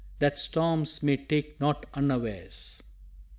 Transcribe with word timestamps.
that 0.17 0.39
storms 0.39 1.03
may 1.03 1.15
take 1.15 1.59
not 1.59 1.85
unawares!" 1.93 2.81